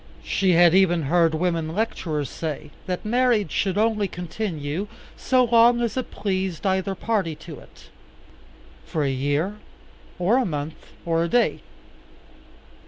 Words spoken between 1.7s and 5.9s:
lecturers say, that marriage should only continue so long